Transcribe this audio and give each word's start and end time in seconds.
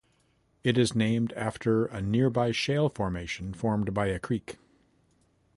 It 0.63 0.79
is 0.79 0.95
named 0.95 1.31
after 1.33 1.85
a 1.85 2.01
nearby 2.01 2.51
shale 2.53 2.89
formation 2.89 3.53
formed 3.53 3.93
by 3.93 4.07
a 4.07 4.17
creek. 4.17 4.57